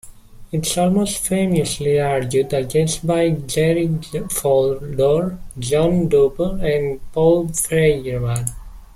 It 0.51 0.65
is 0.65 0.77
most 0.77 1.19
famously 1.27 1.99
argued 1.99 2.53
against 2.53 3.05
by 3.05 3.29
Jerry 3.29 3.87
Fodor, 4.31 5.37
John 5.59 6.07
Dupre 6.09 6.53
and 6.65 6.99
Paul 7.11 7.49
Feyerabend. 7.49 8.49